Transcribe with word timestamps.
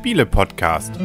Spiele-Podcast. 0.00 0.98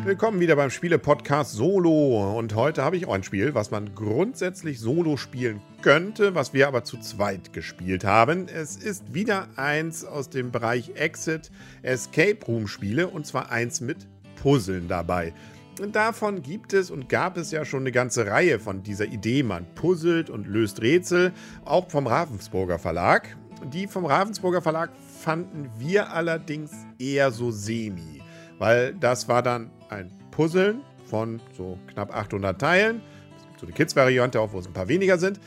Willkommen 0.04 0.38
wieder 0.38 0.56
beim 0.56 0.68
Spiele-Podcast 0.68 1.54
Solo. 1.54 2.36
Und 2.36 2.54
heute 2.54 2.84
habe 2.84 2.98
ich 2.98 3.06
auch 3.06 3.14
ein 3.14 3.22
Spiel, 3.22 3.54
was 3.54 3.70
man 3.70 3.94
grundsätzlich 3.94 4.80
solo 4.80 5.16
spielen 5.16 5.62
könnte, 5.80 6.34
was 6.34 6.52
wir 6.52 6.68
aber 6.68 6.84
zu 6.84 6.98
zweit 6.98 7.54
gespielt 7.54 8.04
haben. 8.04 8.46
Es 8.46 8.76
ist 8.76 9.14
wieder 9.14 9.48
eins 9.56 10.04
aus 10.04 10.28
dem 10.28 10.52
Bereich 10.52 10.90
Exit 10.96 11.50
Escape 11.80 12.44
Room 12.46 12.68
Spiele 12.68 13.08
und 13.08 13.26
zwar 13.26 13.50
eins 13.50 13.80
mit 13.80 14.06
Puzzeln 14.42 14.88
dabei. 14.88 15.32
Davon 15.78 16.42
gibt 16.42 16.72
es 16.72 16.90
und 16.90 17.08
gab 17.08 17.36
es 17.36 17.50
ja 17.52 17.64
schon 17.64 17.80
eine 17.80 17.92
ganze 17.92 18.26
Reihe 18.26 18.58
von 18.58 18.82
dieser 18.82 19.06
Idee. 19.06 19.42
Man 19.42 19.64
puzzelt 19.74 20.28
und 20.28 20.46
löst 20.46 20.82
Rätsel, 20.82 21.32
auch 21.64 21.88
vom 21.88 22.06
Ravensburger 22.06 22.78
Verlag. 22.78 23.36
Die 23.72 23.86
vom 23.86 24.04
Ravensburger 24.04 24.60
Verlag 24.60 24.90
fanden 25.20 25.70
wir 25.78 26.12
allerdings 26.12 26.72
eher 26.98 27.30
so 27.30 27.50
semi, 27.50 28.22
weil 28.58 28.94
das 28.94 29.28
war 29.28 29.42
dann 29.42 29.70
ein 29.88 30.12
Puzzeln 30.30 30.82
von 31.06 31.40
so 31.56 31.78
knapp 31.92 32.14
800 32.14 32.60
Teilen. 32.60 33.00
So 33.58 33.66
eine 33.66 33.74
Kids-Variante 33.74 34.40
auch, 34.40 34.52
wo 34.52 34.58
es 34.58 34.66
ein 34.66 34.72
paar 34.72 34.88
weniger 34.88 35.18
sind 35.18 35.40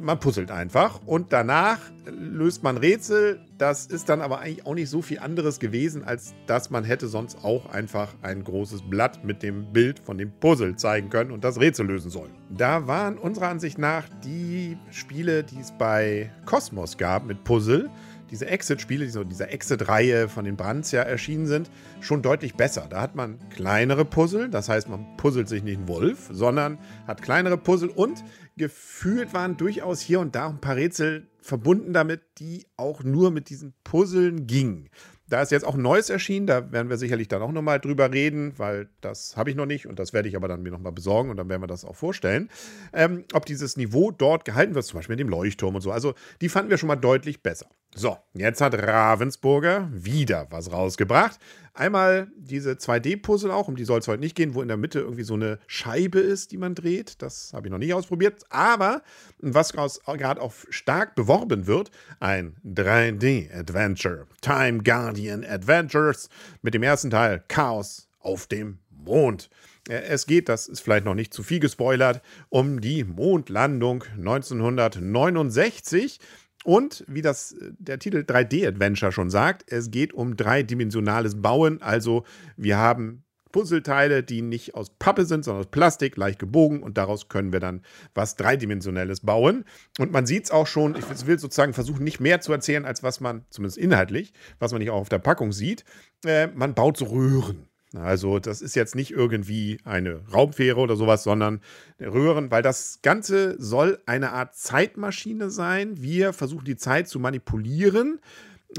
man 0.00 0.18
puzzelt 0.20 0.50
einfach 0.50 1.00
und 1.06 1.32
danach 1.32 1.78
löst 2.06 2.62
man 2.62 2.76
Rätsel. 2.76 3.40
Das 3.58 3.86
ist 3.86 4.08
dann 4.08 4.20
aber 4.20 4.40
eigentlich 4.40 4.66
auch 4.66 4.74
nicht 4.74 4.90
so 4.90 5.02
viel 5.02 5.18
anderes 5.18 5.58
gewesen, 5.58 6.04
als 6.04 6.34
dass 6.46 6.70
man 6.70 6.84
hätte 6.84 7.08
sonst 7.08 7.44
auch 7.44 7.66
einfach 7.70 8.14
ein 8.22 8.44
großes 8.44 8.82
Blatt 8.88 9.24
mit 9.24 9.42
dem 9.42 9.72
Bild 9.72 9.98
von 9.98 10.18
dem 10.18 10.30
Puzzle 10.40 10.76
zeigen 10.76 11.10
können 11.10 11.30
und 11.30 11.44
das 11.44 11.60
Rätsel 11.60 11.86
lösen 11.86 12.10
sollen. 12.10 12.32
Da 12.50 12.86
waren 12.86 13.18
unserer 13.18 13.48
Ansicht 13.48 13.78
nach 13.78 14.04
die 14.24 14.76
Spiele, 14.90 15.42
die 15.42 15.60
es 15.60 15.72
bei 15.72 16.30
Cosmos 16.44 16.96
gab 16.96 17.26
mit 17.26 17.44
Puzzle, 17.44 17.90
diese 18.30 18.46
Exit-Spiele, 18.46 19.04
die 19.04 19.10
so 19.10 19.24
dieser 19.24 19.52
Exit-Reihe 19.52 20.28
von 20.28 20.44
den 20.44 20.56
Brands 20.56 20.90
ja 20.90 21.02
erschienen 21.02 21.46
sind, 21.46 21.70
schon 22.00 22.22
deutlich 22.22 22.54
besser. 22.54 22.86
Da 22.90 23.00
hat 23.00 23.14
man 23.14 23.38
kleinere 23.50 24.04
Puzzle, 24.04 24.48
das 24.48 24.68
heißt, 24.68 24.88
man 24.88 25.16
puzzelt 25.16 25.48
sich 25.48 25.62
nicht 25.62 25.78
einen 25.78 25.88
Wolf, 25.88 26.28
sondern 26.32 26.78
hat 27.06 27.22
kleinere 27.22 27.56
Puzzle 27.56 27.88
und 27.88 28.24
gefühlt 28.56 29.34
waren 29.34 29.56
durchaus 29.56 30.00
hier 30.00 30.20
und 30.20 30.34
da 30.34 30.48
ein 30.48 30.60
paar 30.60 30.76
Rätsel 30.76 31.28
verbunden 31.40 31.92
damit, 31.92 32.22
die 32.38 32.66
auch 32.76 33.02
nur 33.02 33.30
mit 33.30 33.50
diesen 33.50 33.74
Puzzeln 33.84 34.46
gingen. 34.46 34.88
Da 35.28 35.42
ist 35.42 35.50
jetzt 35.50 35.64
auch 35.64 35.76
Neues 35.76 36.08
erschienen, 36.08 36.46
da 36.46 36.70
werden 36.70 36.88
wir 36.88 36.98
sicherlich 36.98 37.26
dann 37.26 37.42
auch 37.42 37.50
nochmal 37.50 37.80
drüber 37.80 38.12
reden, 38.12 38.52
weil 38.58 38.88
das 39.00 39.36
habe 39.36 39.50
ich 39.50 39.56
noch 39.56 39.66
nicht 39.66 39.86
und 39.86 39.98
das 39.98 40.12
werde 40.12 40.28
ich 40.28 40.36
aber 40.36 40.46
dann 40.46 40.62
mir 40.62 40.70
nochmal 40.70 40.92
besorgen 40.92 41.30
und 41.30 41.36
dann 41.36 41.48
werden 41.48 41.62
wir 41.62 41.66
das 41.66 41.84
auch 41.84 41.96
vorstellen. 41.96 42.48
Ähm, 42.92 43.24
ob 43.32 43.44
dieses 43.44 43.76
Niveau 43.76 44.12
dort 44.12 44.44
gehalten 44.44 44.76
wird, 44.76 44.84
zum 44.84 44.98
Beispiel 44.98 45.14
mit 45.14 45.20
dem 45.20 45.28
Leuchtturm 45.28 45.74
und 45.74 45.80
so. 45.80 45.90
Also 45.90 46.14
die 46.40 46.48
fanden 46.48 46.70
wir 46.70 46.78
schon 46.78 46.86
mal 46.86 46.96
deutlich 46.96 47.42
besser. 47.42 47.66
So, 47.98 48.18
jetzt 48.34 48.60
hat 48.60 48.74
Ravensburger 48.74 49.88
wieder 49.90 50.46
was 50.50 50.70
rausgebracht. 50.70 51.38
Einmal 51.72 52.30
diese 52.36 52.72
2D-Puzzle 52.72 53.50
auch, 53.50 53.68
um 53.68 53.76
die 53.76 53.86
soll 53.86 54.00
es 54.00 54.08
heute 54.08 54.20
nicht 54.20 54.36
gehen, 54.36 54.54
wo 54.54 54.60
in 54.60 54.68
der 54.68 54.76
Mitte 54.76 55.00
irgendwie 55.00 55.22
so 55.22 55.32
eine 55.32 55.58
Scheibe 55.66 56.20
ist, 56.20 56.52
die 56.52 56.58
man 56.58 56.74
dreht. 56.74 57.22
Das 57.22 57.54
habe 57.54 57.68
ich 57.68 57.70
noch 57.70 57.78
nicht 57.78 57.94
ausprobiert. 57.94 58.44
Aber 58.50 59.00
was 59.38 59.72
gerade 59.72 60.42
auch 60.42 60.52
stark 60.68 61.14
beworben 61.14 61.66
wird, 61.66 61.90
ein 62.20 62.56
3D-Adventure. 62.66 64.26
Time 64.42 64.82
Guardian 64.82 65.42
Adventures 65.42 66.28
mit 66.60 66.74
dem 66.74 66.82
ersten 66.82 67.08
Teil 67.08 67.42
Chaos 67.48 68.10
auf 68.20 68.46
dem 68.46 68.80
Mond. 68.90 69.48
Äh, 69.88 70.02
es 70.02 70.26
geht, 70.26 70.50
das 70.50 70.68
ist 70.68 70.80
vielleicht 70.80 71.06
noch 71.06 71.14
nicht 71.14 71.32
zu 71.32 71.42
viel 71.42 71.60
gespoilert, 71.60 72.20
um 72.50 72.82
die 72.82 73.04
Mondlandung 73.04 74.04
1969. 74.18 76.20
Und 76.66 77.04
wie 77.06 77.22
das 77.22 77.52
äh, 77.52 77.70
der 77.78 78.00
Titel 78.00 78.24
3D-Adventure 78.26 79.12
schon 79.12 79.30
sagt, 79.30 79.70
es 79.70 79.92
geht 79.92 80.12
um 80.12 80.36
dreidimensionales 80.36 81.40
Bauen. 81.40 81.80
Also 81.80 82.24
wir 82.56 82.76
haben 82.76 83.22
Puzzleteile, 83.52 84.24
die 84.24 84.42
nicht 84.42 84.74
aus 84.74 84.90
Pappe 84.98 85.26
sind, 85.26 85.44
sondern 85.44 85.60
aus 85.60 85.70
Plastik, 85.70 86.16
leicht 86.16 86.40
gebogen 86.40 86.82
und 86.82 86.98
daraus 86.98 87.28
können 87.28 87.52
wir 87.52 87.60
dann 87.60 87.82
was 88.14 88.34
Dreidimensionelles 88.34 89.20
bauen. 89.20 89.64
Und 90.00 90.10
man 90.10 90.26
sieht 90.26 90.46
es 90.46 90.50
auch 90.50 90.66
schon, 90.66 90.96
ich 90.96 91.26
will 91.28 91.38
sozusagen 91.38 91.72
versuchen, 91.72 92.02
nicht 92.02 92.18
mehr 92.18 92.40
zu 92.40 92.52
erzählen, 92.52 92.84
als 92.84 93.04
was 93.04 93.20
man, 93.20 93.44
zumindest 93.50 93.78
inhaltlich, 93.78 94.32
was 94.58 94.72
man 94.72 94.80
nicht 94.80 94.90
auch 94.90 95.00
auf 95.00 95.08
der 95.08 95.20
Packung 95.20 95.52
sieht. 95.52 95.84
Äh, 96.24 96.48
man 96.48 96.74
baut 96.74 96.96
so 96.96 97.04
Röhren. 97.04 97.68
Also 97.94 98.40
das 98.40 98.62
ist 98.62 98.74
jetzt 98.74 98.94
nicht 98.94 99.12
irgendwie 99.12 99.78
eine 99.84 100.20
Raumfähre 100.32 100.80
oder 100.80 100.96
sowas, 100.96 101.22
sondern 101.22 101.60
Röhren, 102.00 102.50
weil 102.50 102.62
das 102.62 103.00
Ganze 103.02 103.56
soll 103.62 104.00
eine 104.06 104.32
Art 104.32 104.56
Zeitmaschine 104.56 105.50
sein. 105.50 106.02
Wir 106.02 106.32
versuchen 106.32 106.64
die 106.64 106.76
Zeit 106.76 107.08
zu 107.08 107.20
manipulieren. 107.20 108.20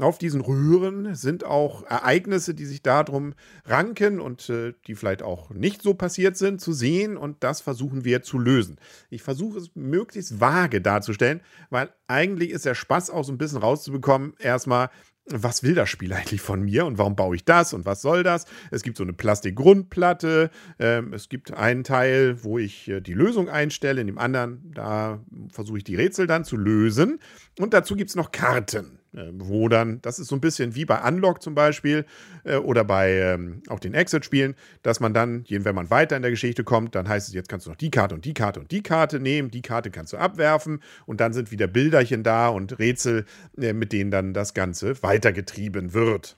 Auf 0.00 0.18
diesen 0.18 0.42
Röhren 0.42 1.14
sind 1.14 1.44
auch 1.44 1.82
Ereignisse, 1.84 2.54
die 2.54 2.66
sich 2.66 2.82
darum 2.82 3.34
ranken 3.64 4.20
und 4.20 4.48
äh, 4.50 4.74
die 4.86 4.94
vielleicht 4.94 5.22
auch 5.22 5.50
nicht 5.50 5.82
so 5.82 5.94
passiert 5.94 6.36
sind, 6.36 6.60
zu 6.60 6.72
sehen 6.72 7.16
und 7.16 7.42
das 7.42 7.62
versuchen 7.62 8.04
wir 8.04 8.22
zu 8.22 8.38
lösen. 8.38 8.76
Ich 9.08 9.22
versuche 9.22 9.58
es 9.58 9.74
möglichst 9.74 10.40
vage 10.40 10.82
darzustellen, 10.82 11.40
weil 11.70 11.88
eigentlich 12.06 12.50
ist 12.50 12.66
der 12.66 12.74
Spaß 12.74 13.10
auch 13.10 13.24
so 13.24 13.32
ein 13.32 13.38
bisschen 13.38 13.58
rauszubekommen, 13.58 14.34
erstmal, 14.38 14.90
was 15.30 15.62
will 15.62 15.74
das 15.74 15.88
Spiel 15.88 16.12
eigentlich 16.12 16.40
von 16.40 16.62
mir 16.62 16.86
und 16.86 16.98
warum 16.98 17.16
baue 17.16 17.36
ich 17.36 17.44
das 17.44 17.72
und 17.72 17.86
was 17.86 18.02
soll 18.02 18.22
das? 18.22 18.46
Es 18.70 18.82
gibt 18.82 18.96
so 18.96 19.04
eine 19.04 19.12
Plastikgrundplatte, 19.12 20.50
ähm, 20.78 21.12
es 21.12 21.28
gibt 21.28 21.52
einen 21.52 21.84
Teil, 21.84 22.42
wo 22.42 22.58
ich 22.58 22.88
äh, 22.88 23.00
die 23.00 23.14
Lösung 23.14 23.48
einstelle, 23.48 24.00
in 24.00 24.06
dem 24.06 24.18
anderen, 24.18 24.72
da 24.74 25.20
versuche 25.50 25.78
ich 25.78 25.84
die 25.84 25.96
Rätsel 25.96 26.26
dann 26.26 26.44
zu 26.44 26.56
lösen 26.56 27.18
und 27.58 27.74
dazu 27.74 27.96
gibt 27.96 28.10
es 28.10 28.16
noch 28.16 28.32
Karten. 28.32 28.97
Äh, 29.14 29.30
wo 29.32 29.68
dann, 29.68 30.02
das 30.02 30.18
ist 30.18 30.28
so 30.28 30.36
ein 30.36 30.40
bisschen 30.40 30.74
wie 30.74 30.84
bei 30.84 31.00
Unlock 31.02 31.42
zum 31.42 31.54
Beispiel 31.54 32.04
äh, 32.44 32.56
oder 32.56 32.84
bei 32.84 33.12
ähm, 33.12 33.62
auch 33.68 33.80
den 33.80 33.94
Exit-Spielen, 33.94 34.54
dass 34.82 35.00
man 35.00 35.14
dann, 35.14 35.44
wenn 35.48 35.74
man 35.74 35.90
weiter 35.90 36.16
in 36.16 36.22
der 36.22 36.30
Geschichte 36.30 36.62
kommt, 36.62 36.94
dann 36.94 37.08
heißt 37.08 37.28
es, 37.28 37.34
jetzt 37.34 37.48
kannst 37.48 37.66
du 37.66 37.70
noch 37.70 37.76
die 37.76 37.90
Karte 37.90 38.14
und 38.14 38.24
die 38.24 38.34
Karte 38.34 38.60
und 38.60 38.70
die 38.70 38.82
Karte 38.82 39.18
nehmen, 39.18 39.50
die 39.50 39.62
Karte 39.62 39.90
kannst 39.90 40.12
du 40.12 40.18
abwerfen 40.18 40.82
und 41.06 41.20
dann 41.20 41.32
sind 41.32 41.50
wieder 41.50 41.66
Bilderchen 41.66 42.22
da 42.22 42.48
und 42.48 42.78
Rätsel, 42.78 43.24
äh, 43.56 43.72
mit 43.72 43.92
denen 43.92 44.10
dann 44.10 44.34
das 44.34 44.52
Ganze 44.52 45.02
weitergetrieben 45.02 45.94
wird. 45.94 46.37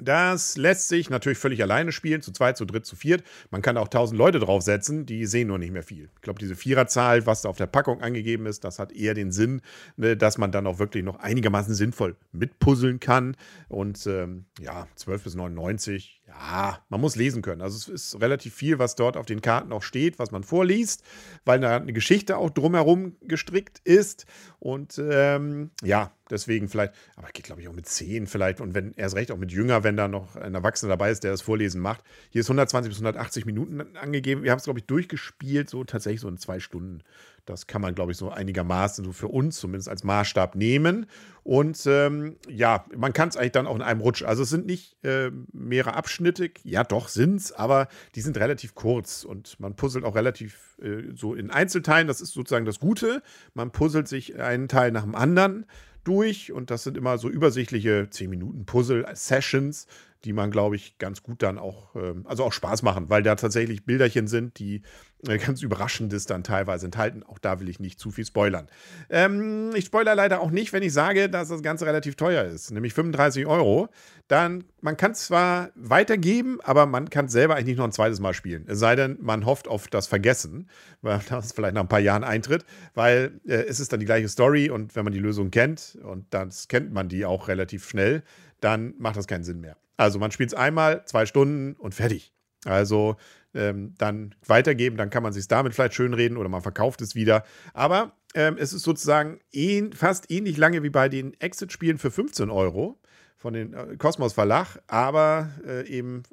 Das 0.00 0.56
lässt 0.56 0.88
sich 0.88 1.10
natürlich 1.10 1.38
völlig 1.38 1.62
alleine 1.62 1.92
spielen, 1.92 2.22
zu 2.22 2.32
zweit, 2.32 2.56
zu 2.56 2.64
dritt, 2.64 2.86
zu 2.86 2.96
viert. 2.96 3.22
Man 3.50 3.62
kann 3.62 3.76
auch 3.76 3.88
tausend 3.88 4.18
Leute 4.18 4.38
draufsetzen, 4.38 5.06
die 5.06 5.26
sehen 5.26 5.48
nur 5.48 5.58
nicht 5.58 5.72
mehr 5.72 5.82
viel. 5.82 6.08
Ich 6.16 6.22
glaube, 6.22 6.38
diese 6.38 6.56
Viererzahl, 6.56 7.26
was 7.26 7.42
da 7.42 7.48
auf 7.48 7.56
der 7.56 7.66
Packung 7.66 8.00
angegeben 8.00 8.46
ist, 8.46 8.64
das 8.64 8.78
hat 8.78 8.92
eher 8.92 9.14
den 9.14 9.32
Sinn, 9.32 9.60
ne, 9.96 10.16
dass 10.16 10.38
man 10.38 10.52
dann 10.52 10.66
auch 10.66 10.78
wirklich 10.78 11.04
noch 11.04 11.18
einigermaßen 11.18 11.74
sinnvoll 11.74 12.16
mitpuzzeln 12.32 13.00
kann. 13.00 13.36
Und 13.68 14.06
ähm, 14.06 14.46
ja, 14.60 14.86
12 14.96 15.24
bis 15.24 15.34
99, 15.34 16.17
ja, 16.28 16.78
man 16.90 17.00
muss 17.00 17.16
lesen 17.16 17.40
können. 17.40 17.62
Also 17.62 17.76
es 17.76 17.88
ist 17.88 18.20
relativ 18.20 18.54
viel, 18.54 18.78
was 18.78 18.96
dort 18.96 19.16
auf 19.16 19.24
den 19.24 19.40
Karten 19.40 19.72
auch 19.72 19.82
steht, 19.82 20.18
was 20.18 20.30
man 20.30 20.42
vorliest, 20.42 21.02
weil 21.44 21.58
da 21.58 21.76
eine 21.76 21.92
Geschichte 21.92 22.36
auch 22.36 22.50
drumherum 22.50 23.16
gestrickt 23.22 23.80
ist. 23.84 24.26
Und 24.58 25.00
ähm, 25.02 25.70
ja, 25.82 26.12
deswegen 26.30 26.68
vielleicht, 26.68 26.92
aber 27.16 27.28
geht 27.28 27.46
glaube 27.46 27.62
ich 27.62 27.68
auch 27.68 27.72
mit 27.72 27.86
10 27.86 28.26
vielleicht 28.26 28.60
und 28.60 28.74
wenn 28.74 28.92
erst 28.92 29.16
recht 29.16 29.30
auch 29.30 29.38
mit 29.38 29.52
jünger, 29.52 29.84
wenn 29.84 29.96
da 29.96 30.06
noch 30.06 30.36
ein 30.36 30.54
Erwachsener 30.54 30.90
dabei 30.90 31.10
ist, 31.10 31.24
der 31.24 31.30
das 31.30 31.40
Vorlesen 31.40 31.80
macht. 31.80 32.04
Hier 32.30 32.40
ist 32.40 32.48
120 32.48 32.90
bis 32.90 32.98
180 32.98 33.46
Minuten 33.46 33.96
angegeben. 33.96 34.42
Wir 34.42 34.50
haben 34.50 34.58
es 34.58 34.64
glaube 34.64 34.80
ich 34.80 34.86
durchgespielt, 34.86 35.70
so 35.70 35.84
tatsächlich 35.84 36.20
so 36.20 36.28
in 36.28 36.36
zwei 36.36 36.60
Stunden. 36.60 37.02
Das 37.48 37.66
kann 37.66 37.80
man, 37.80 37.94
glaube 37.94 38.12
ich, 38.12 38.18
so 38.18 38.30
einigermaßen 38.30 39.04
so 39.04 39.12
für 39.12 39.28
uns 39.28 39.58
zumindest 39.58 39.88
als 39.88 40.04
Maßstab 40.04 40.54
nehmen. 40.54 41.06
Und 41.42 41.82
ähm, 41.86 42.36
ja, 42.48 42.84
man 42.94 43.12
kann 43.12 43.30
es 43.30 43.36
eigentlich 43.36 43.52
dann 43.52 43.66
auch 43.66 43.76
in 43.76 43.82
einem 43.82 44.00
Rutsch. 44.00 44.22
Also 44.22 44.42
es 44.42 44.50
sind 44.50 44.66
nicht 44.66 45.02
äh, 45.02 45.30
mehrere 45.52 45.94
Abschnitte, 45.94 46.50
ja 46.62 46.84
doch 46.84 47.08
sind 47.08 47.36
es, 47.36 47.52
aber 47.52 47.88
die 48.14 48.20
sind 48.20 48.36
relativ 48.36 48.74
kurz 48.74 49.24
und 49.24 49.58
man 49.58 49.74
puzzelt 49.74 50.04
auch 50.04 50.14
relativ 50.14 50.76
äh, 50.82 51.14
so 51.14 51.34
in 51.34 51.50
Einzelteilen. 51.50 52.06
Das 52.06 52.20
ist 52.20 52.32
sozusagen 52.32 52.66
das 52.66 52.80
Gute. 52.80 53.22
Man 53.54 53.70
puzzelt 53.70 54.08
sich 54.08 54.38
einen 54.38 54.68
Teil 54.68 54.92
nach 54.92 55.04
dem 55.04 55.14
anderen 55.14 55.64
durch 56.04 56.52
und 56.52 56.70
das 56.70 56.84
sind 56.84 56.96
immer 56.96 57.18
so 57.18 57.28
übersichtliche 57.28 58.08
10 58.10 58.30
Minuten 58.30 58.64
Puzzle-Sessions, 58.66 59.86
die 60.24 60.32
man, 60.32 60.50
glaube 60.50 60.76
ich, 60.76 60.98
ganz 60.98 61.22
gut 61.22 61.42
dann 61.42 61.58
auch, 61.58 61.94
ähm, 61.94 62.24
also 62.26 62.44
auch 62.44 62.52
Spaß 62.52 62.82
machen, 62.82 63.08
weil 63.08 63.22
da 63.22 63.34
tatsächlich 63.36 63.84
Bilderchen 63.84 64.26
sind, 64.26 64.58
die 64.58 64.82
äh, 65.26 65.38
ganz 65.38 65.62
Überraschendes 65.62 66.26
dann 66.26 66.44
teilweise 66.44 66.86
enthalten. 66.86 67.22
Auch 67.22 67.38
da 67.38 67.60
will 67.60 67.68
ich 67.68 67.80
nicht 67.80 67.98
zu 67.98 68.10
viel 68.10 68.24
spoilern. 68.24 68.68
Ähm, 69.10 69.70
ich 69.74 69.86
spoilere 69.86 70.14
leider 70.14 70.40
auch 70.40 70.50
nicht, 70.50 70.72
wenn 70.72 70.82
ich 70.82 70.92
sage, 70.92 71.28
dass 71.28 71.48
das 71.48 71.62
Ganze 71.62 71.86
relativ 71.86 72.16
teuer 72.16 72.44
ist, 72.44 72.70
nämlich 72.70 72.94
35 72.94 73.46
Euro. 73.46 73.88
Dann, 74.28 74.64
man 74.80 74.96
kann 74.96 75.12
es 75.12 75.26
zwar 75.26 75.70
weitergeben, 75.74 76.58
aber 76.62 76.86
man 76.86 77.08
kann 77.08 77.26
es 77.26 77.32
selber 77.32 77.54
eigentlich 77.54 77.66
nicht 77.66 77.78
noch 77.78 77.86
ein 77.86 77.92
zweites 77.92 78.20
Mal 78.20 78.34
spielen. 78.34 78.64
Es 78.68 78.78
sei 78.78 78.94
denn, 78.94 79.16
man 79.20 79.46
hofft 79.46 79.66
auf 79.66 79.88
das 79.88 80.06
Vergessen, 80.06 80.68
weil 81.00 81.20
das 81.28 81.52
vielleicht 81.52 81.74
nach 81.74 81.82
ein 81.82 81.88
paar 81.88 82.00
Jahren 82.00 82.24
eintritt, 82.24 82.64
weil 82.94 83.40
äh, 83.46 83.54
es 83.54 83.80
ist 83.80 83.92
dann 83.92 84.00
die 84.00 84.06
gleiche 84.06 84.28
Story 84.28 84.70
und 84.70 84.94
wenn 84.96 85.04
man 85.04 85.12
die 85.12 85.18
Lösung 85.18 85.50
kennt, 85.50 85.98
und 86.02 86.26
dann 86.30 86.50
kennt 86.68 86.92
man 86.92 87.08
die 87.08 87.24
auch 87.24 87.48
relativ 87.48 87.88
schnell, 87.88 88.22
dann 88.60 88.94
macht 88.98 89.16
das 89.16 89.26
keinen 89.26 89.44
Sinn 89.44 89.60
mehr. 89.60 89.76
Also 89.96 90.18
man 90.18 90.30
spielt 90.30 90.50
es 90.50 90.54
einmal, 90.54 91.04
zwei 91.06 91.26
Stunden 91.26 91.74
und 91.74 91.94
fertig. 91.94 92.32
Also 92.64 93.16
ähm, 93.54 93.94
dann 93.98 94.34
weitergeben, 94.46 94.96
dann 94.96 95.10
kann 95.10 95.22
man 95.22 95.32
sich 95.32 95.48
damit 95.48 95.74
vielleicht 95.74 95.94
schönreden 95.94 96.36
oder 96.36 96.48
man 96.48 96.62
verkauft 96.62 97.00
es 97.02 97.14
wieder. 97.14 97.44
Aber 97.74 98.12
Ähm, 98.34 98.56
es 98.58 98.74
ist 98.74 98.82
sozusagen 98.82 99.40
ähn, 99.52 99.94
fast 99.94 100.30
ähnlich 100.30 100.58
lange 100.58 100.82
wie 100.82 100.90
bei 100.90 101.08
den 101.08 101.32
Exit-Spielen 101.40 101.96
für 101.96 102.10
15 102.10 102.50
Euro 102.50 103.00
von 103.38 103.54
den 103.54 103.72
äh, 103.72 103.96
Kosmos 103.96 104.34
Verlag, 104.34 104.82
aber 104.86 105.50
äh, 105.66 105.88
eben 105.88 106.24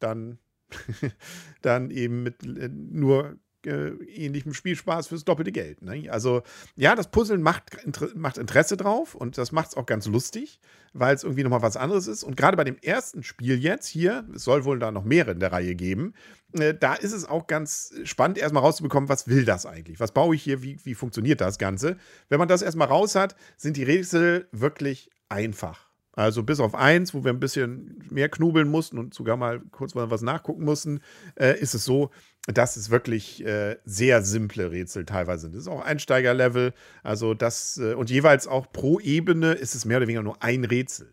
dann, 0.00 0.38
dann 1.62 1.90
eben 1.90 2.24
mit 2.24 2.42
äh, 2.42 2.68
nur 2.68 3.36
äh, 3.66 3.90
ähnlichem 4.04 4.54
Spielspaß 4.54 5.08
fürs 5.08 5.24
doppelte 5.24 5.52
Geld. 5.52 5.82
Ne? 5.82 6.10
Also 6.10 6.42
ja, 6.76 6.94
das 6.94 7.10
Puzzeln 7.10 7.42
macht, 7.42 7.76
macht 8.14 8.38
Interesse 8.38 8.76
drauf 8.76 9.14
und 9.14 9.38
das 9.38 9.52
macht 9.52 9.68
es 9.68 9.76
auch 9.76 9.86
ganz 9.86 10.06
lustig, 10.06 10.60
weil 10.92 11.14
es 11.14 11.24
irgendwie 11.24 11.42
nochmal 11.42 11.62
was 11.62 11.76
anderes 11.76 12.06
ist. 12.06 12.24
Und 12.24 12.36
gerade 12.36 12.56
bei 12.56 12.64
dem 12.64 12.78
ersten 12.78 13.22
Spiel 13.22 13.58
jetzt 13.58 13.86
hier, 13.86 14.24
es 14.34 14.44
soll 14.44 14.64
wohl 14.64 14.78
da 14.78 14.90
noch 14.90 15.04
mehrere 15.04 15.32
in 15.32 15.40
der 15.40 15.52
Reihe 15.52 15.74
geben, 15.74 16.14
äh, 16.52 16.74
da 16.74 16.94
ist 16.94 17.12
es 17.12 17.24
auch 17.24 17.46
ganz 17.46 17.94
spannend, 18.04 18.38
erstmal 18.38 18.62
rauszubekommen, 18.62 19.08
was 19.08 19.28
will 19.28 19.44
das 19.44 19.66
eigentlich? 19.66 20.00
Was 20.00 20.12
baue 20.12 20.34
ich 20.34 20.42
hier? 20.42 20.62
Wie, 20.62 20.78
wie 20.84 20.94
funktioniert 20.94 21.40
das 21.40 21.58
Ganze? 21.58 21.96
Wenn 22.28 22.38
man 22.38 22.48
das 22.48 22.62
erstmal 22.62 22.88
raus 22.88 23.14
hat, 23.14 23.36
sind 23.56 23.76
die 23.76 23.84
Rätsel 23.84 24.48
wirklich 24.52 25.10
einfach. 25.28 25.93
Also 26.16 26.42
bis 26.44 26.60
auf 26.60 26.74
eins, 26.74 27.12
wo 27.12 27.24
wir 27.24 27.32
ein 27.32 27.40
bisschen 27.40 28.04
mehr 28.10 28.28
knubeln 28.28 28.68
mussten 28.68 28.98
und 28.98 29.14
sogar 29.14 29.36
mal 29.36 29.60
kurz 29.72 29.94
mal 29.94 30.10
was 30.10 30.22
nachgucken 30.22 30.64
mussten, 30.64 31.00
äh, 31.34 31.58
ist 31.58 31.74
es 31.74 31.84
so, 31.84 32.10
dass 32.46 32.76
es 32.76 32.90
wirklich 32.90 33.44
äh, 33.44 33.76
sehr 33.84 34.22
simple 34.22 34.70
Rätsel 34.70 35.06
teilweise 35.06 35.42
sind. 35.42 35.54
Das 35.54 35.62
ist 35.62 35.68
auch 35.68 35.82
Einsteigerlevel. 35.82 36.72
Also 37.02 37.34
das, 37.34 37.78
äh, 37.78 37.94
und 37.94 38.10
jeweils 38.10 38.46
auch 38.46 38.70
pro 38.72 39.00
Ebene 39.00 39.52
ist 39.52 39.74
es 39.74 39.84
mehr 39.84 39.96
oder 39.96 40.06
weniger 40.06 40.22
nur 40.22 40.42
ein 40.42 40.64
Rätsel. 40.64 41.12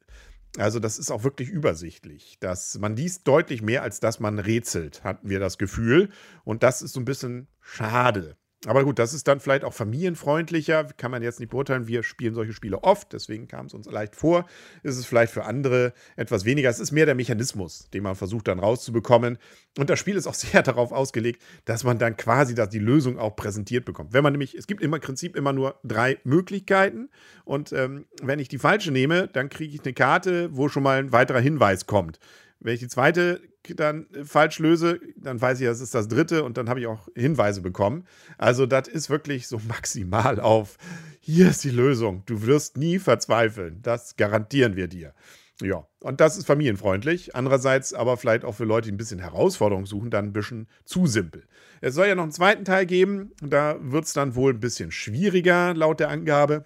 Also 0.57 0.79
das 0.79 0.99
ist 0.99 1.11
auch 1.11 1.23
wirklich 1.23 1.49
übersichtlich. 1.49 2.37
Das, 2.39 2.77
man 2.77 2.95
liest 2.95 3.27
deutlich 3.27 3.61
mehr, 3.61 3.83
als 3.83 4.01
dass 4.01 4.19
man 4.19 4.37
rätselt, 4.37 5.03
hatten 5.03 5.29
wir 5.29 5.39
das 5.39 5.57
Gefühl. 5.57 6.09
Und 6.43 6.61
das 6.61 6.81
ist 6.81 6.93
so 6.93 6.99
ein 6.99 7.05
bisschen 7.05 7.47
schade. 7.61 8.35
Aber 8.67 8.83
gut, 8.83 8.99
das 8.99 9.15
ist 9.15 9.27
dann 9.27 9.39
vielleicht 9.39 9.63
auch 9.63 9.73
familienfreundlicher. 9.73 10.83
Kann 10.95 11.09
man 11.09 11.23
jetzt 11.23 11.39
nicht 11.39 11.49
beurteilen. 11.49 11.87
Wir 11.87 12.03
spielen 12.03 12.35
solche 12.35 12.53
Spiele 12.53 12.83
oft, 12.83 13.11
deswegen 13.11 13.47
kam 13.47 13.65
es 13.65 13.73
uns 13.73 13.87
leicht 13.89 14.15
vor. 14.15 14.45
Ist 14.83 14.97
es 14.97 15.05
vielleicht 15.07 15.33
für 15.33 15.45
andere 15.45 15.93
etwas 16.15 16.45
weniger. 16.45 16.69
Es 16.69 16.79
ist 16.79 16.91
mehr 16.91 17.07
der 17.07 17.15
Mechanismus, 17.15 17.89
den 17.91 18.03
man 18.03 18.15
versucht 18.15 18.47
dann 18.47 18.59
rauszubekommen. 18.59 19.39
Und 19.79 19.89
das 19.89 19.97
Spiel 19.97 20.15
ist 20.15 20.27
auch 20.27 20.33
sehr 20.35 20.61
darauf 20.61 20.91
ausgelegt, 20.91 21.41
dass 21.65 21.83
man 21.83 21.97
dann 21.97 22.17
quasi 22.17 22.53
die 22.53 22.79
Lösung 22.79 23.17
auch 23.17 23.35
präsentiert 23.35 23.83
bekommt. 23.83 24.13
Wenn 24.13 24.23
man 24.23 24.33
nämlich, 24.33 24.53
es 24.53 24.67
gibt 24.67 24.83
im 24.83 24.91
Prinzip 24.91 25.35
immer 25.35 25.53
nur 25.53 25.79
drei 25.83 26.19
Möglichkeiten. 26.23 27.09
Und 27.45 27.73
ähm, 27.73 28.05
wenn 28.21 28.37
ich 28.37 28.47
die 28.47 28.59
falsche 28.59 28.91
nehme, 28.91 29.27
dann 29.27 29.49
kriege 29.49 29.73
ich 29.73 29.83
eine 29.83 29.93
Karte, 29.93 30.55
wo 30.55 30.69
schon 30.69 30.83
mal 30.83 30.99
ein 30.99 31.11
weiterer 31.11 31.39
Hinweis 31.39 31.87
kommt. 31.87 32.19
Wenn 32.59 32.75
ich 32.75 32.79
die 32.79 32.87
zweite 32.87 33.41
dann 33.75 34.07
falsch 34.23 34.59
löse, 34.59 34.99
dann 35.17 35.39
weiß 35.39 35.59
ich, 35.59 35.67
das 35.67 35.81
ist 35.81 35.95
das 35.95 36.07
dritte 36.07 36.43
und 36.43 36.57
dann 36.57 36.69
habe 36.69 36.79
ich 36.79 36.87
auch 36.87 37.07
Hinweise 37.15 37.61
bekommen. 37.61 38.05
Also 38.37 38.65
das 38.65 38.87
ist 38.87 39.09
wirklich 39.09 39.47
so 39.47 39.59
maximal 39.67 40.39
auf, 40.39 40.77
hier 41.19 41.49
ist 41.49 41.63
die 41.63 41.69
Lösung. 41.69 42.23
Du 42.25 42.45
wirst 42.45 42.77
nie 42.77 42.99
verzweifeln. 42.99 43.79
Das 43.81 44.15
garantieren 44.15 44.75
wir 44.75 44.87
dir. 44.87 45.13
Ja, 45.61 45.85
und 45.99 46.19
das 46.19 46.37
ist 46.37 46.47
familienfreundlich. 46.47 47.35
Andererseits 47.35 47.93
aber 47.93 48.17
vielleicht 48.17 48.43
auch 48.43 48.55
für 48.55 48.65
Leute, 48.65 48.87
die 48.87 48.93
ein 48.93 48.97
bisschen 48.97 49.19
Herausforderung 49.19 49.85
suchen, 49.85 50.09
dann 50.09 50.25
ein 50.25 50.33
bisschen 50.33 50.67
zu 50.85 51.05
simpel. 51.05 51.43
Es 51.81 51.93
soll 51.93 52.07
ja 52.07 52.15
noch 52.15 52.23
einen 52.23 52.31
zweiten 52.31 52.65
Teil 52.65 52.87
geben. 52.87 53.31
Da 53.41 53.77
wird 53.79 54.05
es 54.05 54.13
dann 54.13 54.33
wohl 54.35 54.53
ein 54.53 54.59
bisschen 54.59 54.91
schwieriger, 54.91 55.75
laut 55.75 55.99
der 55.99 56.09
Angabe. 56.09 56.65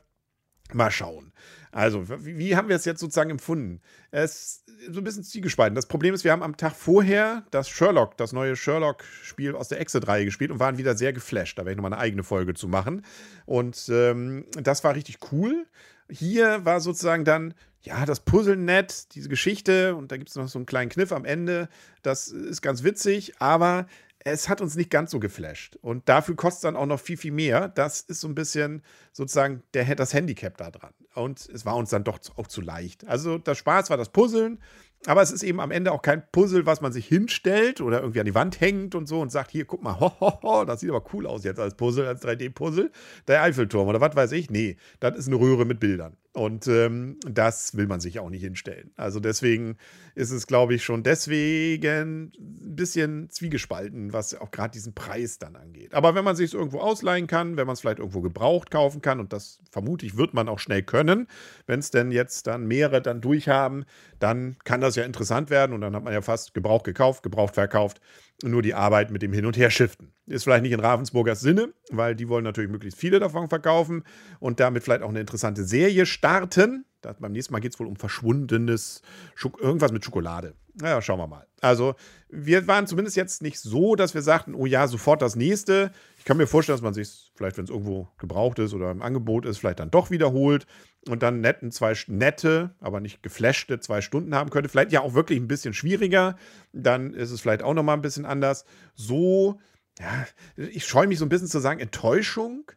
Mal 0.73 0.91
schauen. 0.91 1.33
Also, 1.75 2.05
wie 2.07 2.55
haben 2.55 2.69
wir 2.69 2.77
es 2.77 2.85
jetzt 2.85 3.01
sozusagen 3.01 3.31
empfunden? 3.31 3.81
Es 4.09 4.33
ist 4.33 4.93
so 4.93 5.01
ein 5.01 5.03
bisschen 5.03 5.25
zwiegespalten. 5.25 5.75
Das 5.75 5.87
Problem 5.87 6.13
ist, 6.13 6.23
wir 6.23 6.31
haben 6.31 6.41
am 6.41 6.55
Tag 6.55 6.73
vorher 6.73 7.43
das 7.51 7.67
Sherlock, 7.67 8.15
das 8.15 8.31
neue 8.31 8.55
Sherlock-Spiel 8.55 9.57
aus 9.57 9.67
der 9.67 9.81
Exit-Reihe 9.81 10.23
gespielt 10.23 10.51
und 10.51 10.59
waren 10.61 10.77
wieder 10.77 10.95
sehr 10.95 11.11
geflasht. 11.11 11.59
Da 11.59 11.63
werde 11.63 11.71
ich 11.71 11.75
nochmal 11.75 11.91
eine 11.91 12.01
eigene 12.01 12.23
Folge 12.23 12.53
zu 12.53 12.69
machen. 12.69 13.01
Und 13.45 13.89
ähm, 13.91 14.45
das 14.53 14.85
war 14.85 14.95
richtig 14.95 15.17
cool. 15.33 15.65
Hier 16.09 16.63
war 16.63 16.79
sozusagen 16.79 17.25
dann, 17.25 17.53
ja, 17.81 18.05
das 18.05 18.21
Puzzle 18.21 18.55
nett, 18.55 19.13
diese 19.13 19.27
Geschichte 19.27 19.95
und 19.95 20.13
da 20.13 20.15
gibt 20.15 20.29
es 20.29 20.35
noch 20.37 20.47
so 20.47 20.57
einen 20.57 20.65
kleinen 20.65 20.89
Kniff 20.89 21.11
am 21.11 21.25
Ende. 21.25 21.67
Das 22.03 22.29
ist 22.29 22.61
ganz 22.61 22.83
witzig, 22.83 23.33
aber 23.39 23.85
es 24.19 24.47
hat 24.47 24.61
uns 24.61 24.77
nicht 24.77 24.91
ganz 24.91 25.11
so 25.11 25.19
geflasht. 25.19 25.75
Und 25.81 26.07
dafür 26.07 26.37
kostet 26.37 26.63
dann 26.63 26.77
auch 26.77 26.85
noch 26.85 27.01
viel, 27.01 27.17
viel 27.17 27.33
mehr. 27.33 27.67
Das 27.67 27.99
ist 27.99 28.21
so 28.21 28.29
ein 28.29 28.35
bisschen 28.35 28.81
sozusagen 29.11 29.61
der, 29.73 29.93
das 29.95 30.13
Handicap 30.13 30.55
da 30.55 30.71
dran. 30.71 30.93
Und 31.15 31.49
es 31.53 31.65
war 31.65 31.75
uns 31.75 31.89
dann 31.89 32.03
doch 32.03 32.19
auch 32.35 32.47
zu 32.47 32.61
leicht. 32.61 33.07
Also 33.07 33.37
das 33.37 33.57
Spaß 33.57 33.89
war 33.89 33.97
das 33.97 34.09
Puzzeln, 34.09 34.59
aber 35.05 35.21
es 35.21 35.31
ist 35.31 35.43
eben 35.43 35.59
am 35.59 35.71
Ende 35.71 35.91
auch 35.91 36.01
kein 36.01 36.23
Puzzle, 36.31 36.65
was 36.65 36.81
man 36.81 36.91
sich 36.91 37.07
hinstellt 37.07 37.79
oder 37.81 38.01
irgendwie 38.01 38.19
an 38.19 38.25
die 38.25 38.35
Wand 38.35 38.59
hängt 38.59 38.95
und 38.95 39.07
so 39.07 39.21
und 39.21 39.31
sagt, 39.31 39.51
hier, 39.51 39.65
guck 39.65 39.83
mal, 39.83 39.99
ho, 39.99 40.11
ho, 40.19 40.39
ho, 40.41 40.65
das 40.65 40.79
sieht 40.79 40.89
aber 40.89 41.03
cool 41.13 41.27
aus 41.27 41.43
jetzt 41.43 41.59
als 41.59 41.75
Puzzle, 41.75 42.07
als 42.07 42.23
3D-Puzzle. 42.23 42.91
Der 43.27 43.43
Eiffelturm 43.43 43.87
oder 43.87 44.01
was 44.01 44.15
weiß 44.15 44.31
ich. 44.33 44.49
Nee, 44.49 44.77
das 44.99 45.17
ist 45.17 45.27
eine 45.27 45.37
Röhre 45.37 45.65
mit 45.65 45.79
Bildern. 45.79 46.17
Und 46.35 46.67
ähm, 46.67 47.17
das 47.25 47.77
will 47.77 47.87
man 47.87 48.01
sich 48.01 48.19
auch 48.19 48.29
nicht 48.29 48.41
hinstellen. 48.41 48.91
Also 48.97 49.21
deswegen 49.21 49.77
ist 50.15 50.31
es, 50.31 50.47
glaube 50.47 50.75
ich, 50.75 50.83
schon 50.83 51.01
deswegen 51.01 52.33
ein 52.37 52.75
bisschen 52.75 53.29
zwiegespalten, 53.29 54.11
was 54.11 54.35
auch 54.35 54.51
gerade 54.51 54.73
diesen 54.73 54.93
Preis 54.93 55.39
dann 55.39 55.55
angeht. 55.55 55.93
Aber 55.93 56.13
wenn 56.13 56.25
man 56.25 56.35
sich 56.35 56.47
es 56.47 56.53
irgendwo 56.53 56.79
ausleihen 56.79 57.27
kann, 57.27 57.55
wenn 57.55 57.65
man 57.65 57.73
es 57.75 57.79
vielleicht 57.79 57.99
irgendwo 57.99 58.19
gebraucht 58.19 58.69
kaufen 58.69 59.01
kann, 59.01 59.21
und 59.21 59.31
das 59.31 59.61
vermute 59.71 60.05
ich, 60.05 60.17
wird 60.17 60.33
man 60.33 60.49
auch 60.49 60.59
schnell 60.59 60.83
können, 60.83 61.27
wenn 61.67 61.79
es 61.79 61.89
denn 61.89 62.11
jetzt 62.11 62.47
dann 62.47 62.67
mehrere 62.67 63.01
dann 63.01 63.21
durchhaben, 63.21 63.85
dann 64.25 64.57
kann 64.63 64.81
das 64.81 64.95
ja 64.95 65.03
interessant 65.03 65.51
werden 65.51 65.71
und 65.71 65.81
dann 65.81 65.95
hat 65.95 66.03
man 66.03 66.11
ja 66.11 66.23
fast 66.23 66.55
Gebrauch 66.55 66.81
gekauft, 66.81 67.21
gebraucht 67.21 67.53
verkauft 67.53 68.01
nur 68.43 68.63
die 68.63 68.73
Arbeit 68.73 69.11
mit 69.11 69.21
dem 69.21 69.31
Hin- 69.31 69.45
und 69.45 69.55
Herschiften. 69.55 70.11
Ist 70.25 70.43
vielleicht 70.43 70.63
nicht 70.63 70.71
in 70.71 70.79
Ravensburgers 70.79 71.39
Sinne, 71.39 71.73
weil 71.91 72.15
die 72.15 72.27
wollen 72.27 72.43
natürlich 72.43 72.71
möglichst 72.71 72.99
viele 72.99 73.19
davon 73.19 73.49
verkaufen 73.49 74.03
und 74.39 74.59
damit 74.59 74.83
vielleicht 74.83 75.03
auch 75.03 75.09
eine 75.09 75.19
interessante 75.19 75.63
Serie 75.63 76.07
starten. 76.07 76.85
Das, 77.01 77.17
beim 77.19 77.33
nächsten 77.33 77.53
Mal 77.53 77.59
geht 77.59 77.73
es 77.73 77.79
wohl 77.79 77.85
um 77.85 77.95
verschwundenes, 77.95 79.03
Schok 79.35 79.61
irgendwas 79.61 79.91
mit 79.91 80.03
Schokolade. 80.03 80.55
Naja, 80.73 81.01
schauen 81.03 81.19
wir 81.19 81.27
mal. 81.27 81.45
Also, 81.65 81.95
wir 82.29 82.67
waren 82.67 82.85
zumindest 82.85 83.17
jetzt 83.17 83.41
nicht 83.41 83.59
so, 83.59 83.95
dass 83.95 84.13
wir 84.13 84.21
sagten, 84.21 84.53
oh 84.53 84.65
ja, 84.65 84.87
sofort 84.87 85.21
das 85.21 85.35
nächste. 85.35 85.91
Ich 86.17 86.25
kann 86.25 86.37
mir 86.37 86.47
vorstellen, 86.47 86.75
dass 86.75 86.83
man 86.83 86.93
sich 86.93 87.31
vielleicht, 87.35 87.57
wenn 87.57 87.65
es 87.65 87.71
irgendwo 87.71 88.07
gebraucht 88.17 88.59
ist 88.59 88.73
oder 88.73 88.91
im 88.91 89.01
Angebot 89.01 89.45
ist, 89.45 89.57
vielleicht 89.57 89.79
dann 89.79 89.91
doch 89.91 90.11
wiederholt 90.11 90.67
und 91.09 91.23
dann 91.23 91.41
netten 91.41 91.71
zwei 91.71 91.95
nette, 92.07 92.75
aber 92.79 92.99
nicht 92.99 93.23
geflashte 93.23 93.79
zwei 93.79 94.01
Stunden 94.01 94.35
haben 94.35 94.49
könnte. 94.51 94.69
Vielleicht 94.69 94.91
ja 94.91 95.01
auch 95.01 95.13
wirklich 95.13 95.39
ein 95.39 95.47
bisschen 95.47 95.73
schwieriger. 95.73 96.37
Dann 96.71 97.13
ist 97.13 97.31
es 97.31 97.41
vielleicht 97.41 97.63
auch 97.63 97.73
nochmal 97.73 97.97
ein 97.97 98.01
bisschen 98.01 98.25
anders. 98.25 98.65
So, 98.93 99.59
ja, 99.99 100.27
ich 100.55 100.85
scheue 100.85 101.07
mich 101.07 101.19
so 101.19 101.25
ein 101.25 101.29
bisschen 101.29 101.47
zu 101.47 101.59
sagen, 101.59 101.79
Enttäuschung 101.79 102.71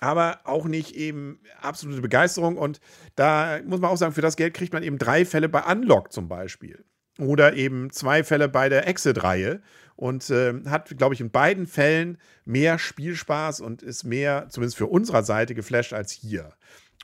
aber 0.00 0.40
auch 0.42 0.64
nicht 0.64 0.96
eben 0.96 1.38
absolute 1.60 2.02
Begeisterung. 2.02 2.56
Und 2.56 2.80
da 3.14 3.60
muss 3.64 3.80
man 3.80 3.88
auch 3.88 3.96
sagen, 3.96 4.12
für 4.12 4.20
das 4.20 4.34
Geld 4.34 4.52
kriegt 4.52 4.72
man 4.72 4.82
eben 4.82 4.98
drei 4.98 5.24
Fälle 5.24 5.48
bei 5.48 5.62
Unlock 5.62 6.12
zum 6.12 6.26
Beispiel. 6.26 6.84
Oder 7.18 7.54
eben 7.54 7.90
zwei 7.90 8.24
Fälle 8.24 8.48
bei 8.48 8.68
der 8.68 8.88
Exit-Reihe 8.88 9.60
und 9.96 10.30
äh, 10.30 10.54
hat, 10.66 10.96
glaube 10.96 11.14
ich, 11.14 11.20
in 11.20 11.30
beiden 11.30 11.66
Fällen 11.66 12.18
mehr 12.44 12.78
Spielspaß 12.78 13.60
und 13.60 13.82
ist 13.82 14.04
mehr, 14.04 14.46
zumindest 14.48 14.76
für 14.76 14.86
unserer 14.86 15.22
Seite, 15.22 15.54
geflasht 15.54 15.92
als 15.92 16.10
hier. 16.10 16.54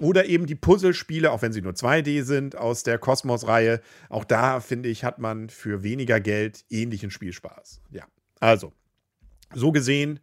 Oder 0.01 0.27
eben 0.27 0.47
die 0.47 0.55
Puzzlespiele, 0.55 1.31
auch 1.31 1.43
wenn 1.43 1.53
sie 1.53 1.61
nur 1.61 1.73
2D 1.73 2.23
sind, 2.23 2.57
aus 2.57 2.85
der 2.85 2.99
Kosmos-Reihe. 2.99 3.81
Auch 4.09 4.25
da, 4.25 4.61
finde 4.61 4.89
ich, 4.89 5.05
hat 5.05 5.19
man 5.19 5.49
für 5.49 5.83
weniger 5.83 6.21
Geld 6.21 6.65
ähnlichen 6.71 7.11
Spielspaß. 7.11 7.81
Ja, 7.91 8.05
also, 8.41 8.73
so 9.55 9.73
gesehen, 9.73 10.21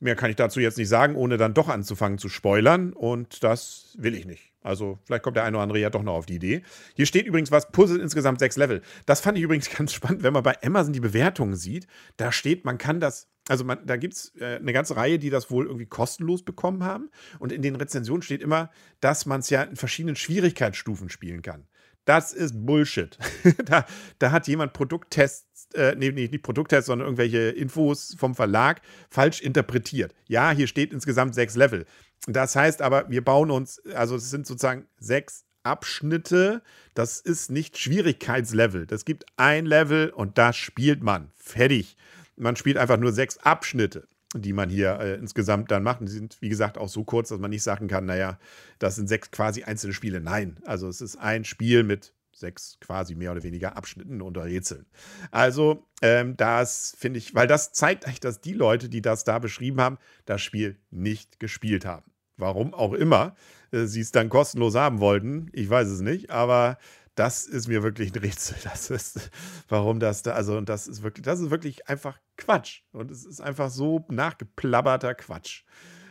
mehr 0.00 0.16
kann 0.16 0.30
ich 0.30 0.36
dazu 0.36 0.60
jetzt 0.60 0.78
nicht 0.78 0.88
sagen, 0.88 1.16
ohne 1.16 1.36
dann 1.36 1.54
doch 1.54 1.68
anzufangen 1.68 2.18
zu 2.18 2.28
spoilern. 2.28 2.92
Und 2.92 3.42
das 3.42 3.96
will 3.98 4.14
ich 4.14 4.26
nicht. 4.26 4.52
Also 4.62 4.98
vielleicht 5.04 5.22
kommt 5.22 5.36
der 5.36 5.44
eine 5.44 5.56
oder 5.56 5.62
andere 5.62 5.78
ja 5.78 5.90
doch 5.90 6.02
noch 6.02 6.14
auf 6.14 6.26
die 6.26 6.34
Idee. 6.34 6.62
Hier 6.94 7.06
steht 7.06 7.26
übrigens 7.26 7.50
was, 7.50 7.70
Puzzle 7.70 8.00
insgesamt 8.00 8.40
sechs 8.40 8.56
Level. 8.56 8.82
Das 9.06 9.20
fand 9.20 9.38
ich 9.38 9.44
übrigens 9.44 9.70
ganz 9.76 9.92
spannend, 9.92 10.22
wenn 10.22 10.32
man 10.32 10.42
bei 10.42 10.60
Amazon 10.62 10.92
die 10.92 11.00
Bewertungen 11.00 11.56
sieht. 11.56 11.86
Da 12.16 12.32
steht, 12.32 12.64
man 12.64 12.76
kann 12.76 13.00
das, 13.00 13.28
also 13.48 13.64
man, 13.64 13.78
da 13.86 13.96
gibt 13.96 14.14
es 14.14 14.34
äh, 14.40 14.56
eine 14.56 14.72
ganze 14.72 14.96
Reihe, 14.96 15.18
die 15.18 15.30
das 15.30 15.50
wohl 15.50 15.66
irgendwie 15.66 15.86
kostenlos 15.86 16.42
bekommen 16.42 16.84
haben. 16.84 17.10
Und 17.38 17.52
in 17.52 17.62
den 17.62 17.76
Rezensionen 17.76 18.22
steht 18.22 18.42
immer, 18.42 18.70
dass 19.00 19.26
man 19.26 19.40
es 19.40 19.50
ja 19.50 19.62
in 19.62 19.76
verschiedenen 19.76 20.16
Schwierigkeitsstufen 20.16 21.08
spielen 21.08 21.42
kann. 21.42 21.66
Das 22.08 22.32
ist 22.32 22.64
Bullshit. 22.64 23.18
da, 23.66 23.84
da, 24.18 24.30
hat 24.30 24.48
jemand 24.48 24.72
Produkttests, 24.72 25.68
äh, 25.74 25.94
nee, 25.94 26.10
nicht 26.10 26.42
Produkttests, 26.42 26.86
sondern 26.86 27.06
irgendwelche 27.06 27.50
Infos 27.50 28.16
vom 28.18 28.34
Verlag 28.34 28.80
falsch 29.10 29.42
interpretiert. 29.42 30.14
Ja, 30.26 30.52
hier 30.52 30.68
steht 30.68 30.94
insgesamt 30.94 31.34
sechs 31.34 31.54
Level. 31.54 31.84
Das 32.26 32.56
heißt 32.56 32.80
aber, 32.80 33.10
wir 33.10 33.22
bauen 33.22 33.50
uns, 33.50 33.84
also 33.94 34.16
es 34.16 34.30
sind 34.30 34.46
sozusagen 34.46 34.86
sechs 34.98 35.44
Abschnitte. 35.64 36.62
Das 36.94 37.20
ist 37.20 37.50
nicht 37.50 37.76
Schwierigkeitslevel. 37.76 38.86
Das 38.86 39.04
gibt 39.04 39.26
ein 39.36 39.66
Level 39.66 40.08
und 40.08 40.38
da 40.38 40.54
spielt 40.54 41.02
man. 41.02 41.30
Fertig. 41.36 41.98
Man 42.36 42.56
spielt 42.56 42.78
einfach 42.78 42.96
nur 42.96 43.12
sechs 43.12 43.36
Abschnitte 43.36 44.08
die 44.34 44.52
man 44.52 44.68
hier 44.68 44.98
äh, 45.00 45.14
insgesamt 45.14 45.70
dann 45.70 45.82
macht. 45.82 46.00
Und 46.00 46.08
die 46.08 46.12
sind, 46.12 46.36
wie 46.40 46.48
gesagt, 46.48 46.78
auch 46.78 46.88
so 46.88 47.04
kurz, 47.04 47.30
dass 47.30 47.38
man 47.38 47.50
nicht 47.50 47.62
sagen 47.62 47.88
kann, 47.88 48.06
naja, 48.06 48.38
das 48.78 48.96
sind 48.96 49.08
sechs 49.08 49.30
quasi 49.30 49.64
einzelne 49.64 49.92
Spiele. 49.92 50.20
Nein, 50.20 50.58
also 50.64 50.88
es 50.88 51.00
ist 51.00 51.16
ein 51.16 51.44
Spiel 51.44 51.82
mit 51.82 52.12
sechs 52.32 52.78
quasi 52.80 53.14
mehr 53.14 53.32
oder 53.32 53.42
weniger 53.42 53.76
Abschnitten 53.76 54.22
oder 54.22 54.44
Rätseln. 54.44 54.86
Also 55.30 55.86
ähm, 56.02 56.36
das 56.36 56.94
finde 56.98 57.18
ich, 57.18 57.34
weil 57.34 57.46
das 57.46 57.72
zeigt 57.72 58.06
eigentlich, 58.06 58.20
dass 58.20 58.40
die 58.40 58.52
Leute, 58.52 58.88
die 58.88 59.02
das 59.02 59.24
da 59.24 59.38
beschrieben 59.38 59.80
haben, 59.80 59.98
das 60.24 60.40
Spiel 60.40 60.76
nicht 60.90 61.40
gespielt 61.40 61.84
haben. 61.84 62.10
Warum 62.36 62.74
auch 62.74 62.92
immer 62.92 63.34
äh, 63.72 63.84
sie 63.86 64.00
es 64.00 64.12
dann 64.12 64.28
kostenlos 64.28 64.74
haben 64.74 65.00
wollten. 65.00 65.48
Ich 65.52 65.68
weiß 65.68 65.88
es 65.88 66.00
nicht, 66.00 66.30
aber 66.30 66.78
das 67.18 67.46
ist 67.46 67.66
mir 67.66 67.82
wirklich 67.82 68.14
ein 68.14 68.20
Rätsel. 68.20 68.56
Das 68.64 68.90
ist, 68.90 69.30
warum 69.68 69.98
das 69.98 70.22
da, 70.22 70.32
also, 70.32 70.56
und 70.56 70.68
das 70.68 70.86
ist 70.86 71.02
wirklich, 71.02 71.24
das 71.24 71.40
ist 71.40 71.50
wirklich 71.50 71.88
einfach 71.88 72.18
Quatsch. 72.36 72.82
Und 72.92 73.10
es 73.10 73.24
ist 73.24 73.40
einfach 73.40 73.70
so 73.70 74.04
nachgeplabberter 74.08 75.14
Quatsch. 75.14 75.64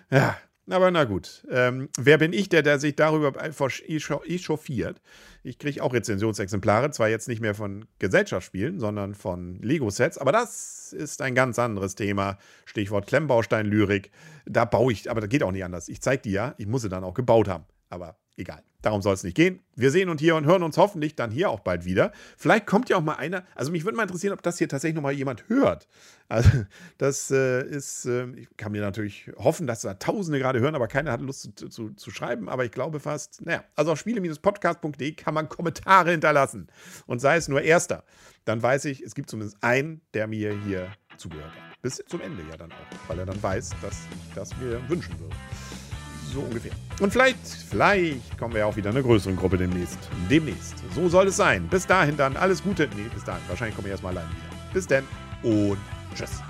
Ja, 0.09 0.37
aber 0.69 0.91
na 0.91 1.05
gut. 1.05 1.45
Ähm, 1.49 1.87
wer 1.97 2.17
bin 2.17 2.33
ich, 2.33 2.49
der, 2.49 2.61
der 2.61 2.79
sich 2.79 2.95
darüber 2.95 3.33
echauffiert? 3.41 5.01
Ich 5.43 5.59
kriege 5.59 5.81
auch 5.81 5.93
Rezensionsexemplare, 5.93 6.91
zwar 6.91 7.07
jetzt 7.07 7.29
nicht 7.29 7.39
mehr 7.39 7.55
von 7.55 7.85
Gesellschaftsspielen, 7.99 8.79
sondern 8.79 9.15
von 9.15 9.61
Lego-Sets, 9.61 10.17
aber 10.17 10.33
das 10.33 10.91
ist 10.91 11.21
ein 11.21 11.35
ganz 11.35 11.57
anderes 11.57 11.95
Thema. 11.95 12.37
Stichwort 12.65 13.07
Klemmbaustein-Lyrik. 13.07 14.11
Da 14.45 14.65
baue 14.65 14.91
ich, 14.91 15.09
aber 15.09 15.21
das 15.21 15.29
geht 15.29 15.43
auch 15.43 15.53
nicht 15.53 15.63
anders. 15.63 15.87
Ich 15.87 16.01
zeige 16.01 16.23
die 16.23 16.31
ja, 16.31 16.53
ich 16.57 16.67
muss 16.67 16.81
sie 16.81 16.89
dann 16.89 17.05
auch 17.05 17.13
gebaut 17.13 17.47
haben. 17.47 17.63
Aber 17.89 18.17
egal. 18.37 18.63
Darum 18.81 19.01
soll 19.01 19.15
es 19.15 19.23
nicht 19.23 19.35
gehen. 19.35 19.59
Wir 19.75 19.91
sehen 19.91 20.07
uns 20.07 20.21
hier 20.21 20.35
und 20.35 20.45
hören 20.45 20.63
uns 20.63 20.77
hoffentlich 20.77 21.15
dann 21.15 21.31
hier 21.31 21.49
auch 21.49 21.59
bald 21.59 21.83
wieder. 21.83 22.11
Vielleicht 22.37 22.67
kommt 22.67 22.89
ja 22.89 22.97
auch 22.97 23.01
mal 23.01 23.15
einer. 23.15 23.43
Also 23.55 23.71
mich 23.71 23.83
würde 23.83 23.97
mal 23.97 24.03
interessieren, 24.03 24.33
ob 24.33 24.43
das 24.43 24.59
hier 24.59 24.69
tatsächlich 24.69 24.95
noch 24.95 25.01
mal 25.01 25.11
jemand 25.11 25.49
hört. 25.49 25.87
Also 26.29 26.49
das 26.97 27.31
äh, 27.31 27.63
ist, 27.65 28.05
äh, 28.05 28.27
ich 28.35 28.47
kann 28.55 28.71
mir 28.71 28.81
natürlich 28.81 29.31
hoffen, 29.37 29.65
dass 29.65 29.81
da 29.81 29.95
Tausende 29.95 30.39
gerade 30.39 30.59
hören, 30.59 30.75
aber 30.75 30.87
keiner 30.87 31.11
hat 31.11 31.21
Lust 31.21 31.57
zu, 31.57 31.69
zu, 31.69 31.89
zu 31.91 32.11
schreiben. 32.11 32.47
Aber 32.47 32.65
ich 32.65 32.71
glaube 32.71 32.99
fast, 32.99 33.43
naja, 33.45 33.63
also 33.75 33.91
auf 33.91 33.99
spiele-podcast.de 33.99 35.13
kann 35.13 35.33
man 35.33 35.49
Kommentare 35.49 36.11
hinterlassen. 36.11 36.67
Und 37.07 37.19
sei 37.19 37.37
es 37.37 37.47
nur 37.47 37.61
erster, 37.61 38.03
dann 38.45 38.61
weiß 38.61 38.85
ich, 38.85 39.01
es 39.01 39.15
gibt 39.15 39.29
zumindest 39.29 39.57
einen, 39.61 40.01
der 40.13 40.27
mir 40.27 40.55
hier 40.65 40.87
zugehört 41.17 41.51
hat. 41.51 41.81
Bis 41.81 42.01
zum 42.07 42.21
Ende 42.21 42.43
ja 42.49 42.57
dann 42.57 42.71
auch, 42.71 43.09
weil 43.09 43.19
er 43.19 43.25
dann 43.25 43.41
weiß, 43.41 43.71
dass 43.81 43.93
ich 43.93 44.33
das 44.35 44.55
mir 44.57 44.87
wünschen 44.87 45.19
würde. 45.19 45.35
So 46.33 46.41
ungefähr. 46.41 46.71
Und 46.99 47.11
vielleicht, 47.11 47.39
vielleicht 47.69 48.37
kommen 48.37 48.53
wir 48.53 48.65
auch 48.65 48.75
wieder 48.75 48.89
in 48.89 48.97
einer 48.97 49.05
größeren 49.05 49.35
Gruppe 49.35 49.57
demnächst. 49.57 49.99
Demnächst. 50.29 50.75
So 50.93 51.07
soll 51.09 51.27
es 51.27 51.37
sein. 51.37 51.67
Bis 51.67 51.85
dahin 51.85 52.17
dann 52.17 52.35
alles 52.37 52.63
Gute. 52.63 52.89
Nee, 52.95 53.09
bis 53.13 53.23
dahin. 53.23 53.41
Wahrscheinlich 53.47 53.75
kommen 53.75 53.85
wir 53.85 53.91
erstmal 53.91 54.17
allein 54.17 54.29
wieder. 54.29 54.73
Bis 54.73 54.87
dann 54.87 55.03
und 55.43 55.77
tschüss. 56.15 56.41